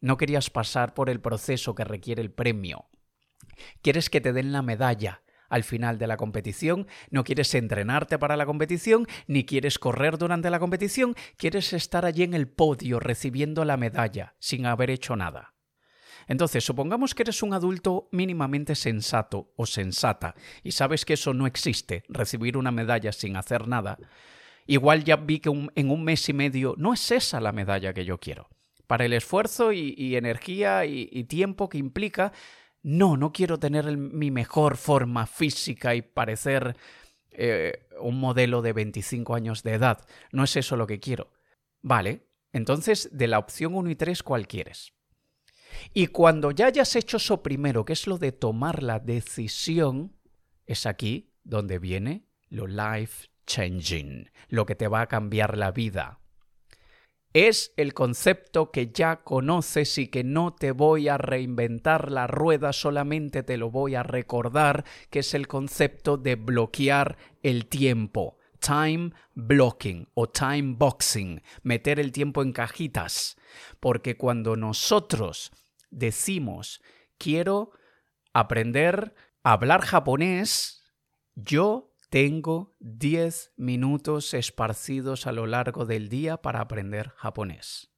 no 0.00 0.16
querías 0.16 0.50
pasar 0.50 0.94
por 0.94 1.10
el 1.10 1.20
proceso 1.20 1.74
que 1.74 1.84
requiere 1.84 2.22
el 2.22 2.30
premio. 2.30 2.86
Quieres 3.82 4.10
que 4.10 4.20
te 4.20 4.32
den 4.32 4.52
la 4.52 4.62
medalla 4.62 5.22
al 5.48 5.64
final 5.64 5.98
de 5.98 6.06
la 6.06 6.16
competición, 6.16 6.86
no 7.10 7.24
quieres 7.24 7.54
entrenarte 7.54 8.18
para 8.18 8.38
la 8.38 8.46
competición, 8.46 9.06
ni 9.26 9.44
quieres 9.44 9.78
correr 9.78 10.16
durante 10.16 10.48
la 10.48 10.58
competición, 10.58 11.14
quieres 11.36 11.74
estar 11.74 12.06
allí 12.06 12.22
en 12.22 12.32
el 12.32 12.48
podio 12.48 13.00
recibiendo 13.00 13.66
la 13.66 13.76
medalla 13.76 14.34
sin 14.38 14.64
haber 14.64 14.90
hecho 14.90 15.14
nada. 15.14 15.52
Entonces, 16.28 16.64
supongamos 16.64 17.14
que 17.14 17.22
eres 17.22 17.42
un 17.42 17.54
adulto 17.54 18.08
mínimamente 18.12 18.74
sensato 18.74 19.52
o 19.56 19.66
sensata 19.66 20.34
y 20.62 20.72
sabes 20.72 21.04
que 21.04 21.14
eso 21.14 21.34
no 21.34 21.46
existe, 21.46 22.04
recibir 22.08 22.56
una 22.56 22.70
medalla 22.70 23.12
sin 23.12 23.36
hacer 23.36 23.68
nada. 23.68 23.98
Igual 24.66 25.04
ya 25.04 25.16
vi 25.16 25.40
que 25.40 25.50
en 25.50 25.90
un 25.90 26.04
mes 26.04 26.28
y 26.28 26.32
medio 26.32 26.74
no 26.78 26.94
es 26.94 27.10
esa 27.10 27.40
la 27.40 27.52
medalla 27.52 27.92
que 27.92 28.04
yo 28.04 28.18
quiero. 28.18 28.48
Para 28.86 29.04
el 29.04 29.12
esfuerzo 29.12 29.72
y, 29.72 30.16
energía 30.16 30.84
y 30.84 31.24
tiempo 31.24 31.68
que 31.68 31.78
implica, 31.78 32.32
no, 32.82 33.16
no 33.16 33.32
quiero 33.32 33.58
tener 33.58 33.96
mi 33.96 34.30
mejor 34.30 34.76
forma 34.76 35.26
física 35.26 35.94
y 35.94 36.02
parecer 36.02 36.76
eh, 37.30 37.86
un 38.00 38.18
modelo 38.18 38.60
de 38.60 38.72
25 38.72 39.34
años 39.34 39.62
de 39.62 39.74
edad. 39.74 40.04
No 40.32 40.44
es 40.44 40.56
eso 40.56 40.76
lo 40.76 40.86
que 40.86 41.00
quiero. 41.00 41.32
Vale, 41.80 42.26
entonces 42.52 43.08
de 43.12 43.28
la 43.28 43.38
opción 43.38 43.74
1 43.74 43.90
y 43.90 43.96
3, 43.96 44.22
¿cuál 44.22 44.46
quieres? 44.46 44.92
Y 45.92 46.08
cuando 46.08 46.50
ya 46.50 46.66
hayas 46.66 46.96
hecho 46.96 47.16
eso 47.16 47.42
primero, 47.42 47.84
que 47.84 47.92
es 47.92 48.06
lo 48.06 48.18
de 48.18 48.32
tomar 48.32 48.82
la 48.82 48.98
decisión, 48.98 50.16
es 50.66 50.86
aquí 50.86 51.32
donde 51.44 51.78
viene 51.78 52.26
lo 52.48 52.66
life 52.66 53.28
changing, 53.46 54.30
lo 54.48 54.66
que 54.66 54.74
te 54.74 54.88
va 54.88 55.02
a 55.02 55.08
cambiar 55.08 55.56
la 55.56 55.72
vida 55.72 56.22
es 57.34 57.72
el 57.76 57.94
concepto 57.94 58.70
que 58.70 58.92
ya 58.92 59.22
conoces 59.22 59.96
y 59.96 60.08
que 60.08 60.22
no 60.22 60.52
te 60.52 60.72
voy 60.72 61.08
a 61.08 61.16
reinventar 61.16 62.10
la 62.10 62.26
rueda, 62.26 62.72
solamente 62.72 63.42
te 63.42 63.56
lo 63.56 63.70
voy 63.70 63.94
a 63.94 64.02
recordar, 64.02 64.84
que 65.08 65.20
es 65.20 65.32
el 65.32 65.48
concepto 65.48 66.16
de 66.16 66.36
bloquear 66.36 67.16
el 67.42 67.66
tiempo. 67.66 68.36
Time 68.60 69.10
blocking 69.34 70.08
o 70.14 70.28
time 70.28 70.74
boxing, 70.76 71.42
meter 71.62 71.98
el 71.98 72.12
tiempo 72.12 72.42
en 72.42 72.52
cajitas. 72.52 73.36
Porque 73.80 74.16
cuando 74.16 74.54
nosotros 74.54 75.50
decimos 75.92 76.82
quiero 77.18 77.70
aprender 78.32 79.14
a 79.44 79.52
hablar 79.52 79.82
japonés, 79.82 80.82
yo 81.34 81.94
tengo 82.10 82.74
10 82.80 83.52
minutos 83.56 84.34
esparcidos 84.34 85.26
a 85.26 85.32
lo 85.32 85.46
largo 85.46 85.86
del 85.86 86.08
día 86.08 86.38
para 86.38 86.60
aprender 86.60 87.10
japonés. 87.10 87.90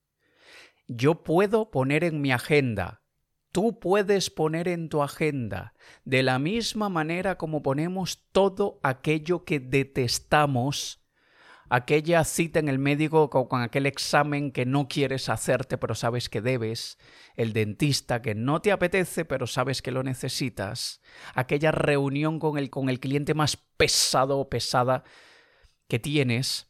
Yo 0.87 1.25
puedo 1.25 1.71
poner 1.71 2.05
en 2.05 2.21
mi 2.21 2.31
agenda, 2.31 3.03
tú 3.51 3.79
puedes 3.81 4.31
poner 4.31 4.69
en 4.69 4.89
tu 4.89 5.03
agenda, 5.03 5.75
de 6.05 6.23
la 6.23 6.39
misma 6.39 6.89
manera 6.89 7.39
como 7.39 7.63
ponemos 7.63 8.29
todo 8.33 8.79
aquello 8.83 9.45
que 9.45 9.61
detestamos 9.61 11.04
aquella 11.75 12.23
cita 12.23 12.61
en 12.61 12.69
el 12.69 12.79
médico 12.79 13.29
con 13.31 13.61
aquel 13.61 13.87
examen 13.87 14.53
que 14.53 14.65
no 14.65 14.87
quieres 14.87 15.29
hacerte 15.29 15.77
pero 15.77 15.97
sabes 15.97 16.29
que 16.29 16.41
debes, 16.41 16.99
el 17.35 17.53
dentista 17.53 18.23
que 18.23 18.37
no 18.37 18.63
te 18.63 18.71
apetece 18.71 19.25
pero 19.25 19.49
sabes 19.49 19.83
que 19.83 19.91
lo 19.91 20.05
necesitas, 20.05 21.01
aquella 21.35 21.73
reunión 21.73 22.39
con 22.39 22.59
el, 22.59 22.71
con 22.71 22.89
el 22.89 23.01
cliente 23.01 23.35
más 23.35 23.57
pesado 23.57 24.39
o 24.39 24.49
pesada 24.49 25.03
que 25.89 25.99
tienes, 25.99 26.69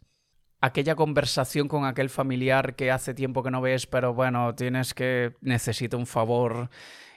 aquella 0.62 0.94
conversación 0.94 1.68
con 1.68 1.84
aquel 1.84 2.08
familiar 2.08 2.74
que 2.74 2.90
hace 2.90 3.12
tiempo 3.12 3.42
que 3.42 3.50
no 3.50 3.60
ves 3.60 3.86
pero 3.86 4.14
bueno, 4.14 4.54
tienes 4.54 4.94
que 4.94 5.34
necesita 5.42 5.98
un 5.98 6.06
favor 6.06 6.70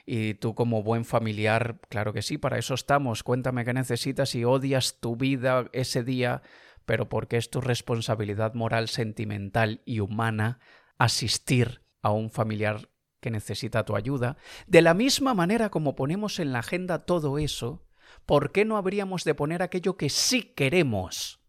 y 0.04 0.34
tú 0.34 0.54
como 0.54 0.82
buen 0.82 1.06
familiar, 1.06 1.80
claro 1.88 2.12
que 2.12 2.20
sí, 2.20 2.36
para 2.36 2.58
eso 2.58 2.74
estamos, 2.74 3.22
cuéntame 3.22 3.64
qué 3.64 3.72
necesitas 3.72 4.34
y 4.34 4.44
odias 4.44 5.00
tu 5.00 5.16
vida 5.16 5.70
ese 5.72 6.04
día 6.04 6.42
pero 6.88 7.10
porque 7.10 7.36
es 7.36 7.50
tu 7.50 7.60
responsabilidad 7.60 8.54
moral, 8.54 8.88
sentimental 8.88 9.82
y 9.84 10.00
humana 10.00 10.58
asistir 10.96 11.82
a 12.00 12.12
un 12.12 12.30
familiar 12.30 12.88
que 13.20 13.30
necesita 13.30 13.84
tu 13.84 13.94
ayuda, 13.94 14.38
de 14.66 14.80
la 14.80 14.94
misma 14.94 15.34
manera 15.34 15.68
como 15.68 15.94
ponemos 15.94 16.38
en 16.38 16.54
la 16.54 16.60
agenda 16.60 17.04
todo 17.04 17.36
eso, 17.36 17.86
¿por 18.24 18.52
qué 18.52 18.64
no 18.64 18.78
habríamos 18.78 19.24
de 19.24 19.34
poner 19.34 19.62
aquello 19.62 19.98
que 19.98 20.08
sí 20.08 20.54
queremos? 20.54 21.40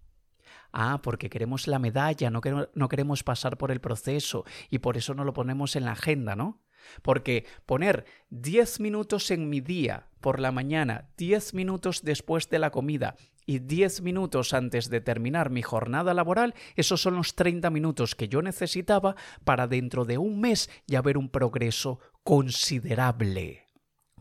Ah, 0.74 1.00
porque 1.02 1.30
queremos 1.30 1.70
la 1.70 1.80
medalla, 1.80 2.30
no, 2.30 2.90
queremos 2.90 3.24
pasar 3.24 3.58
por 3.58 3.72
el 3.72 3.80
proceso 3.80 4.44
y 4.70 4.80
por 4.80 4.98
eso 4.98 5.14
no 5.14 5.24
lo 5.24 5.32
ponemos 5.32 5.78
en 5.78 5.86
la 5.86 5.94
agenda, 5.94 6.36
¿no? 6.36 6.62
Porque 7.02 7.46
poner 7.66 8.06
10 8.30 8.80
minutos 8.80 9.32
en 9.32 9.50
mi 9.50 9.62
día 9.62 10.08
por 10.22 10.40
la 10.40 10.52
mañana, 10.52 11.10
10 11.18 11.54
minutos 11.54 12.04
después 12.04 12.50
de 12.50 12.60
la 12.60 12.72
comida 12.72 13.16
y 13.46 13.60
10 13.60 14.02
minutos 14.02 14.54
antes 14.54 14.90
de 14.90 15.02
terminar 15.02 15.50
mi 15.50 15.62
jornada 15.62 16.14
laboral, 16.14 16.54
esos 16.76 17.02
son 17.02 17.16
los 17.16 17.36
30 17.36 17.70
minutos 17.70 18.14
que 18.14 18.28
yo 18.28 18.42
necesitaba 18.42 19.16
para 19.44 19.68
dentro 19.68 20.06
de 20.06 20.18
un 20.18 20.40
mes 20.40 20.70
ya 20.86 21.02
ver 21.02 21.18
un 21.18 21.30
progreso 21.30 22.00
considerable. 22.24 23.66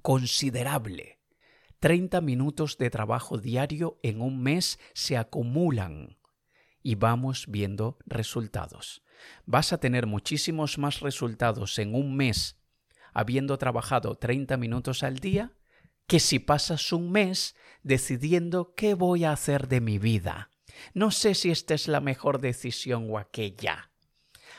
Considerable. 0.03 1.19
30 1.81 2.21
minutos 2.23 2.79
de 2.79 2.91
trabajo 2.91 3.39
diario 3.39 3.99
en 4.03 4.21
un 4.21 4.43
mes 4.43 4.81
se 4.95 5.17
acumulan 5.17 6.19
y 6.83 6.95
vamos 6.95 7.47
viendo 7.49 7.99
resultados. 8.07 9.03
Vas 9.47 9.73
a 9.73 9.79
tener 9.79 10.07
muchísimos 10.07 10.79
más 10.79 11.01
resultados 11.01 11.79
en 11.79 11.95
un 11.95 12.17
mes 12.17 12.58
habiendo 13.13 13.59
trabajado 13.59 14.17
30 14.17 14.57
minutos 14.57 15.03
al 15.03 15.19
día 15.19 15.53
que 16.07 16.21
si 16.21 16.39
pasas 16.39 16.93
un 16.93 17.13
mes 17.13 17.55
decidiendo 17.83 18.75
qué 18.75 18.95
voy 18.95 19.25
a 19.25 19.33
hacer 19.33 19.69
de 19.69 19.81
mi 19.81 19.99
vida. 19.99 20.51
No 20.95 21.11
sé 21.11 21.35
si 21.35 21.51
esta 21.51 21.75
es 21.75 21.87
la 21.87 22.01
mejor 22.01 22.41
decisión 22.41 23.09
o 23.11 23.19
aquella. 23.19 23.91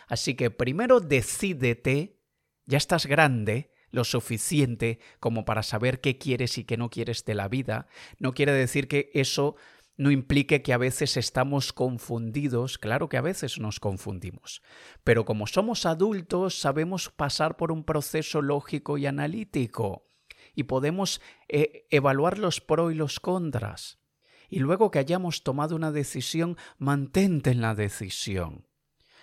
Así 0.07 0.35
que 0.35 0.51
primero 0.51 0.99
decídete, 0.99 2.19
ya 2.65 2.77
estás 2.77 3.05
grande, 3.07 3.71
lo 3.91 4.03
suficiente 4.03 4.99
como 5.19 5.45
para 5.45 5.63
saber 5.63 6.01
qué 6.01 6.17
quieres 6.17 6.57
y 6.57 6.63
qué 6.63 6.77
no 6.77 6.89
quieres 6.89 7.25
de 7.25 7.33
la 7.33 7.47
vida. 7.47 7.87
No 8.19 8.33
quiere 8.33 8.51
decir 8.51 8.87
que 8.87 9.09
eso 9.13 9.55
no 9.99 10.11
implique 10.11 10.61
que 10.61 10.71
a 10.71 10.77
veces 10.77 11.17
estamos 11.17 11.73
confundidos, 11.73 12.77
claro 12.77 13.09
que 13.09 13.17
a 13.17 13.21
veces 13.21 13.59
nos 13.59 13.81
confundimos, 13.81 14.61
pero 15.03 15.25
como 15.25 15.45
somos 15.45 15.85
adultos 15.85 16.57
sabemos 16.57 17.09
pasar 17.09 17.57
por 17.57 17.69
un 17.73 17.83
proceso 17.83 18.41
lógico 18.41 18.97
y 18.97 19.07
analítico 19.07 20.07
y 20.55 20.63
podemos 20.63 21.19
eh, 21.49 21.85
evaluar 21.89 22.37
los 22.39 22.61
pros 22.61 22.93
y 22.93 22.95
los 22.95 23.19
contras. 23.19 23.99
Y 24.47 24.59
luego 24.59 24.89
que 24.89 24.99
hayamos 24.99 25.43
tomado 25.43 25.75
una 25.75 25.91
decisión, 25.91 26.55
mantente 26.77 27.51
en 27.51 27.59
la 27.59 27.75
decisión. 27.75 28.65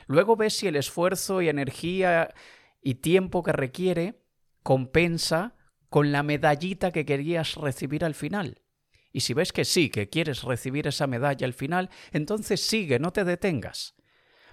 Luego 0.07 0.37
ves 0.37 0.59
si 0.59 0.67
el 0.67 0.77
esfuerzo 0.77 1.41
y 1.41 1.49
energía 1.49 2.35
y 2.83 2.97
tiempo 2.97 3.43
que 3.43 3.53
requiere 3.53 4.23
compensa 4.63 5.57
con 5.89 6.13
la 6.13 6.23
medallita 6.23 6.93
que 6.93 7.07
querías 7.07 7.55
recibir 7.55 8.05
al 8.05 8.15
final. 8.15 8.61
Y 9.17 9.21
si 9.21 9.33
ves 9.33 9.51
que 9.55 9.65
sí, 9.65 9.89
que 9.89 10.11
quieres 10.11 10.43
recibir 10.43 10.87
esa 10.87 11.07
medalla 11.07 11.47
al 11.47 11.55
final, 11.55 11.89
entonces 12.13 12.61
sigue, 12.61 12.99
no 12.99 13.15
te 13.15 13.25
detengas. 13.25 13.95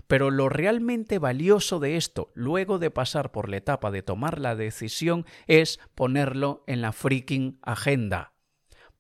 Pero 0.08 0.32
lo 0.32 0.48
realmente 0.48 1.20
valioso 1.20 1.82
de 1.82 1.98
esto, 1.98 2.32
luego 2.34 2.80
de 2.80 2.90
pasar 2.90 3.34
por 3.34 3.50
la 3.50 3.58
etapa 3.58 3.92
de 3.92 4.04
tomar 4.04 4.40
la 4.40 4.56
decisión, 4.56 5.26
es 5.48 5.82
ponerlo 5.96 6.64
en 6.66 6.80
la 6.80 6.94
freaking 6.94 7.60
agenda. 7.62 8.36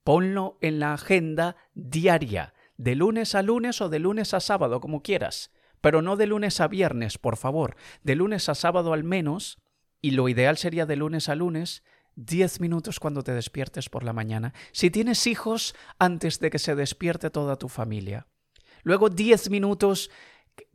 Ponlo 0.03 0.57
en 0.59 0.79
la 0.79 0.95
agenda 0.95 1.55
diaria, 1.75 2.53
de 2.75 2.95
lunes 2.95 3.33
a 3.33 3.41
lunes 3.41 3.79
o 3.79 3.87
de 3.87 3.99
lunes 3.99 4.33
a 4.33 4.41
sábado, 4.41 4.81
como 4.81 5.01
quieras. 5.01 5.49
Pero 5.79 6.01
no 6.01 6.17
de 6.17 6.27
lunes 6.27 6.59
a 6.59 6.67
viernes, 6.67 7.17
por 7.17 7.37
favor. 7.37 7.77
De 8.03 8.17
lunes 8.17 8.49
a 8.49 8.55
sábado 8.55 8.91
al 8.91 9.05
menos, 9.05 9.59
y 10.01 10.11
lo 10.11 10.27
ideal 10.27 10.57
sería 10.57 10.85
de 10.85 10.97
lunes 10.97 11.29
a 11.29 11.35
lunes, 11.35 11.83
10 12.15 12.59
minutos 12.59 12.99
cuando 12.99 13.23
te 13.23 13.33
despiertes 13.33 13.89
por 13.89 14.03
la 14.03 14.13
mañana. 14.13 14.53
Si 14.71 14.89
tienes 14.89 15.27
hijos, 15.27 15.75
antes 15.99 16.39
de 16.39 16.49
que 16.49 16.59
se 16.59 16.75
despierte 16.75 17.29
toda 17.29 17.57
tu 17.57 17.69
familia. 17.69 18.27
Luego 18.83 19.09
10 19.09 19.49
minutos 19.49 20.09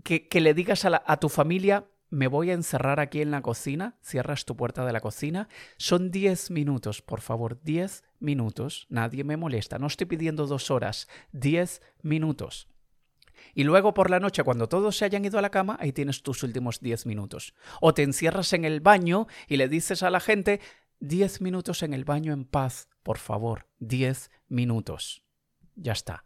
que, 0.03 0.29
le 0.41 0.55
digas 0.55 0.85
a, 0.85 1.03
a 1.07 1.17
tu 1.19 1.29
familia, 1.29 1.87
me 2.11 2.27
voy 2.27 2.51
a 2.51 2.55
encerrar 2.55 3.01
aquí 3.01 3.21
en 3.21 3.31
la 3.31 3.43
cocina, 3.43 3.99
cierras 4.03 4.45
tu 4.45 4.57
puerta 4.57 4.85
de 4.87 4.93
la 4.93 5.01
cocina. 5.01 5.49
Son 5.77 6.11
10 6.11 6.51
minutos, 6.51 7.03
por 7.03 7.21
favor, 7.21 7.61
10 7.63 8.03
minutos. 8.19 8.87
Nadie 8.89 9.25
me 9.25 9.37
molesta, 9.37 9.79
no 9.79 9.87
estoy 9.87 10.07
pidiendo 10.07 10.47
dos 10.47 10.71
horas, 10.71 11.09
10 11.33 11.83
minutos. 12.03 12.69
Y 13.55 13.65
luego 13.65 13.95
por 13.95 14.11
la 14.11 14.21
noche, 14.21 14.43
cuando 14.43 14.69
todos 14.69 14.97
se 14.97 15.05
hayan 15.05 15.25
ido 15.25 15.39
a 15.39 15.43
la 15.43 15.51
cama, 15.51 15.77
ahí 15.81 15.93
tienes 15.93 16.23
tus 16.23 16.43
últimos 16.43 16.81
10 16.81 17.07
minutos. 17.07 17.55
O 17.81 17.95
te 17.95 18.03
encierras 18.03 18.53
en 18.53 18.65
el 18.65 18.81
baño 18.81 19.27
y 19.47 19.57
le 19.57 19.69
dices 19.69 20.03
a 20.03 20.11
la 20.11 20.21
gente, 20.21 20.61
10 21.01 21.41
minutos 21.41 21.83
en 21.83 21.95
el 21.95 22.05
baño 22.05 22.33
en 22.33 22.45
paz, 22.45 22.89
por 23.03 23.19
favor, 23.19 23.69
10 23.79 24.31
minutos. 24.49 25.23
Ya 25.75 25.93
está. 25.93 26.25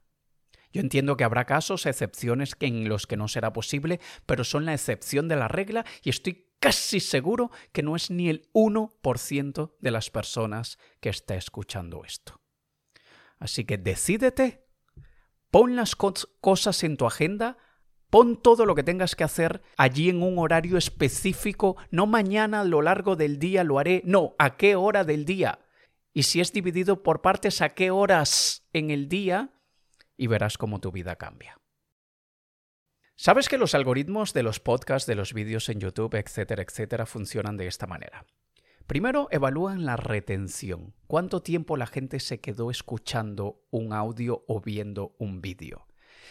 Yo 0.73 0.81
entiendo 0.81 1.17
que 1.17 1.25
habrá 1.25 1.45
casos, 1.45 1.85
excepciones 1.85 2.57
en 2.61 2.88
los 2.88 3.07
que 3.07 3.19
no 3.19 3.29
será 3.29 3.52
posible, 3.52 4.00
pero 4.25 4.43
son 4.45 4.64
la 4.64 4.73
excepción 4.73 5.29
de 5.29 5.37
la 5.37 5.49
regla 5.49 5.85
y 6.02 6.11
estoy 6.11 6.49
casi 6.61 7.00
seguro 7.00 7.50
que 7.73 7.83
no 7.83 7.97
es 7.97 8.11
ni 8.11 8.31
el 8.31 8.49
1% 8.55 9.75
de 9.79 9.91
las 9.91 10.11
personas 10.11 10.79
que 11.00 11.11
está 11.11 11.35
escuchando 11.35 12.05
esto. 12.05 12.41
Así 13.38 13.64
que 13.64 13.76
decídete, 13.76 14.64
pon 15.50 15.76
las 15.76 15.97
cosas 15.97 16.85
en 16.85 16.97
tu 16.97 17.05
agenda, 17.05 17.59
pon 18.12 18.37
todo 18.37 18.66
lo 18.66 18.75
que 18.75 18.83
tengas 18.83 19.16
que 19.16 19.25
hacer 19.25 19.62
allí 19.78 20.11
en 20.11 20.23
un 20.23 20.38
horario 20.38 20.76
específico, 20.76 21.78
no 21.90 22.07
mañana 22.07 22.61
a 22.61 22.64
lo 22.64 22.83
largo 22.83 23.16
del 23.16 23.38
día 23.38 23.64
lo 23.64 23.78
haré, 23.78 24.02
no, 24.04 24.35
a 24.38 24.59
qué 24.59 24.76
hora 24.76 25.02
del 25.02 25.25
día. 25.25 25.61
Y 26.12 26.25
si 26.25 26.42
es 26.42 26.52
dividido 26.52 27.02
por 27.02 27.23
partes, 27.23 27.62
a 27.62 27.71
qué 27.71 27.90
horas 27.90 28.69
en 28.75 28.90
el 28.90 29.09
día 29.09 29.54
y 30.19 30.26
verás 30.26 30.59
cómo 30.59 30.78
tu 30.78 30.92
vida 30.92 31.16
cambia. 31.16 31.59
Sabes 33.16 33.49
que 33.49 33.57
los 33.57 33.75
algoritmos 33.75 34.35
de 34.35 34.42
los 34.42 34.61
podcasts, 34.61 35.07
de 35.07 35.14
los 35.14 35.33
vídeos 35.33 35.71
en 35.71 35.81
YouTube, 35.81 36.14
etcétera, 36.14 36.62
etcétera, 36.62 37.07
funcionan 37.07 37.57
de 37.57 37.66
esta 37.66 37.87
manera. 37.87 38.26
Primero 38.87 39.28
evalúan 39.31 39.87
la 39.87 39.97
retención, 39.97 40.92
cuánto 41.07 41.40
tiempo 41.40 41.78
la 41.78 41.87
gente 41.87 42.21
se 42.21 42.40
quedó 42.40 42.71
escuchando 42.71 43.64
un 43.71 43.95
audio 43.95 44.45
o 44.49 44.61
viendo 44.61 45.16
un 45.19 45.40
vídeo. 45.40 45.87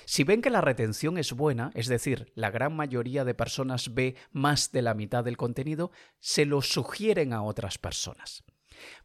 Si 0.05 0.24
ven 0.24 0.41
que 0.41 0.50
la 0.50 0.62
retención 0.62 1.17
es 1.17 1.34
buena, 1.34 1.72
es 1.74 1.88
decir, 1.88 2.31
la 2.36 2.51
gran 2.51 2.75
mayoría 2.75 3.24
de 3.24 3.34
personas 3.34 3.93
ve 3.93 4.15
más 4.31 4.72
de 4.72 4.81
la 4.81 4.93
mitad 4.93 5.24
del 5.24 5.38
contenido, 5.38 5.91
se 6.20 6.46
lo 6.46 6.62
sugieren 6.62 7.34
a 7.34 7.43
otras 7.43 7.77
personas. 7.77 8.43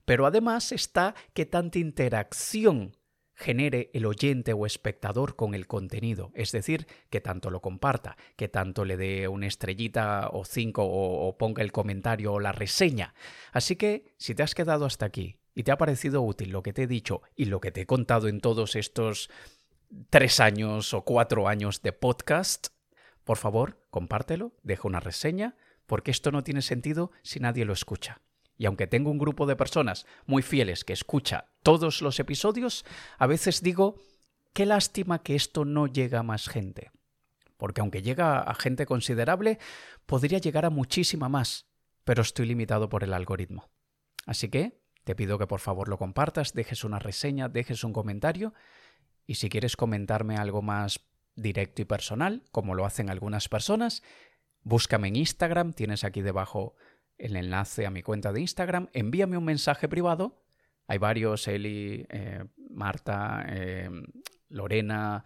Pero 0.05 0.26
además 0.26 0.73
está 0.73 1.15
que 1.35 1.47
tanta 1.47 1.79
interacción 1.79 2.97
genere 3.37 3.91
el 3.93 4.07
oyente 4.07 4.55
o 4.55 4.65
espectador 4.65 5.37
con 5.37 5.55
el 5.55 5.67
contenido, 5.67 6.33
es 6.35 6.53
decir, 6.53 6.87
que 7.11 7.21
tanto 7.21 7.50
lo 7.50 7.61
comparta, 7.61 8.17
que 8.35 8.49
tanto 8.49 8.87
le 8.87 8.97
dé 8.97 9.29
una 9.29 9.47
estrellita 9.47 10.31
o 10.33 10.47
cinco 10.47 10.85
o, 10.87 11.37
ponga 11.37 11.62
el 11.62 11.71
comentario 11.71 12.33
o 12.33 12.41
la 12.41 12.53
reseña. 12.53 13.15
Así 13.53 13.76
que, 13.76 14.15
si 14.17 14.35
te 14.35 14.43
has 14.43 14.55
quedado 14.55 14.87
hasta 14.87 15.05
aquí 15.05 15.37
y 15.55 15.65
te 15.65 15.71
ha 15.71 15.76
parecido 15.76 16.23
útil 16.23 16.50
lo 16.50 16.62
que 16.62 16.73
te 16.73 16.85
he 16.85 16.87
dicho 16.87 17.21
y 17.37 17.45
lo 17.45 17.61
que 17.61 17.73
te 17.73 17.83
he 17.83 17.87
contado 17.87 18.29
en 18.29 18.41
todos 18.41 18.75
estos 18.75 19.29
tres 20.11 20.40
años 20.40 20.94
o 20.94 21.03
cuatro 21.03 21.49
años 21.49 21.83
de 21.83 21.92
podcast, 21.92 22.68
por 23.25 23.38
favor, 23.38 23.85
compártelo, 23.90 24.53
deja 24.62 24.88
una 24.88 25.01
reseña, 25.01 25.57
porque 25.87 26.11
esto 26.11 26.33
no 26.33 26.44
tiene 26.44 26.62
sentido 26.62 27.12
si 27.22 27.40
nadie 27.40 27.64
lo 27.64 27.72
escucha. 27.72 28.20
Y 28.59 28.66
aunque 28.66 28.87
tengo 28.87 29.11
un 29.11 29.18
grupo 29.18 29.46
de 29.46 29.57
personas 29.57 30.07
muy 30.25 30.42
fieles 30.42 30.85
que 30.85 30.92
escucha 30.92 31.51
todos 31.62 32.03
los 32.03 32.18
episodios, 32.20 32.85
a 33.18 33.27
veces 33.27 33.62
digo, 33.62 33.96
qué 34.53 34.64
lástima 34.64 35.22
que 35.22 35.35
esto 35.35 35.64
no 35.64 35.87
llega 35.87 36.20
a 36.20 36.22
más 36.22 36.49
gente. 36.49 36.90
Porque 37.57 37.81
aunque 37.81 38.03
llega 38.03 38.40
a 38.40 38.55
gente 38.55 38.87
considerable, 38.87 39.59
podría 40.07 40.38
llegar 40.38 40.64
a 40.64 40.70
muchísima 40.70 41.29
más, 41.29 41.66
pero 42.05 42.22
estoy 42.22 42.46
limitado 42.46 42.88
por 42.88 43.05
el 43.05 43.12
algoritmo. 43.12 43.70
Así 44.27 44.49
que 44.49 44.81
te 45.05 45.14
pido 45.14 45.38
que 45.38 45.46
por 45.46 45.61
favor 45.61 45.88
lo 45.88 45.99
compartas, 45.99 46.53
dejes 46.53 46.85
una 46.85 46.99
reseña, 46.99 47.49
dejes 47.49 47.85
un 47.85 47.92
comentario 47.92 48.55
y 49.27 49.35
si 49.35 49.49
quieres 49.49 49.77
comentarme 49.77 50.37
algo 50.37 50.62
más 50.62 51.01
directo 51.35 51.83
y 51.83 51.85
personal, 51.85 52.43
como 52.51 52.75
lo 52.75 52.87
hacen 52.87 53.11
algunas 53.11 53.49
personas, 53.49 54.03
búscame 54.62 55.09
en 55.09 55.17
Instagram, 55.17 55.73
tienes 55.73 56.05
aquí 56.05 56.23
debajo 56.23 56.75
el 57.19 57.37
enlace 57.37 57.87
a 57.87 57.91
mi 57.91 58.03
cuenta 58.03 58.33
de 58.33 58.41
Instagram, 58.41 58.89
envíame 58.93 59.37
un 59.37 59.45
mensaje 59.45 59.89
privado. 59.89 60.43
Hay 60.87 60.99
varios, 60.99 61.49
Eli, 61.49 62.07
eh, 62.11 62.45
Marta, 62.71 63.45
eh, 63.49 63.91
Lorena, 64.49 65.25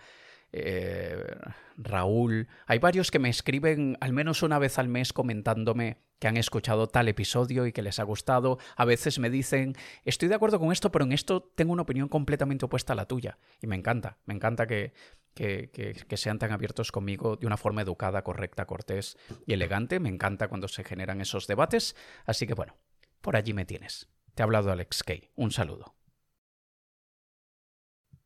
eh, 0.53 1.37
Raúl. 1.77 2.49
Hay 2.67 2.79
varios 2.79 3.11
que 3.11 3.19
me 3.19 3.29
escriben 3.29 3.97
al 4.01 4.13
menos 4.13 4.43
una 4.43 4.59
vez 4.59 4.79
al 4.79 4.89
mes 4.89 5.13
comentándome 5.13 5.99
que 6.21 6.29
han 6.29 6.37
escuchado 6.37 6.87
tal 6.87 7.09
episodio 7.09 7.67
y 7.67 7.73
que 7.73 7.83
les 7.83 7.99
ha 7.99 8.05
gustado. 8.05 8.59
A 8.77 8.85
veces 8.85 9.19
me 9.19 9.31
dicen, 9.31 9.75
estoy 10.05 10.29
de 10.29 10.37
acuerdo 10.37 10.61
con 10.61 10.71
esto, 10.71 10.93
pero 10.93 11.05
en 11.05 11.13
esto 11.13 11.43
tengo 11.57 11.73
una 11.73 11.83
opinión 11.83 12.09
completamente 12.09 12.67
opuesta 12.67 12.93
a 12.93 12.97
la 12.97 13.07
tuya. 13.07 13.39
Y 13.61 13.67
me 13.67 13.75
encanta, 13.75 14.19
me 14.27 14.35
encanta 14.35 14.67
que, 14.67 14.93
que, 15.35 15.71
que, 15.73 16.17
sean 16.17 16.39
tan 16.39 16.53
abiertos 16.53 16.93
conmigo 16.93 17.37
de 17.37 17.47
una 17.47 17.57
forma 17.57 17.83
educada, 17.83 18.23
correcta, 18.23 18.67
cortés 18.67 19.17
y 19.47 19.55
elegante. 19.55 19.99
Me 19.99 20.11
encanta 20.11 20.49
cuando 20.49 20.69
se 20.69 20.85
generan 20.85 21.21
esos 21.21 21.47
debates. 21.47 21.97
Así 22.27 22.47
que 22.47 22.55
bueno, 22.55 22.77
por 23.23 23.37
allí 23.37 23.55
me 23.55 23.65
tienes. 23.65 24.09
Te 24.35 24.43
ha 24.43 24.45
hablado 24.45 24.71
Alex 24.71 25.03
Kay. 25.03 25.31
Un 25.35 25.51
saludo. 25.51 26.00